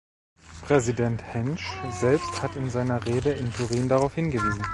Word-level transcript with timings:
Präsident 0.63 1.21
Hänsch 1.23 1.73
selbst 1.91 2.41
hat 2.41 2.55
in 2.55 2.71
seiner 2.71 3.05
Rede 3.05 3.33
in 3.33 3.53
Turin 3.53 3.87
darauf 3.87 4.15
hingewiesen. 4.15 4.63